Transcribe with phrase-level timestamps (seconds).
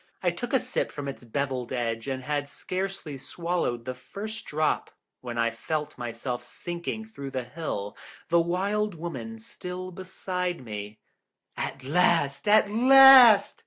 [0.23, 4.89] I took a sip from its bevelled edge, and had scarcely swallowed the first drop
[5.19, 7.95] when I felt myself sinking through the hill,
[8.29, 10.97] the Wild Woman still beside me.
[11.55, 12.47] "At last!
[12.47, 13.59] At last!"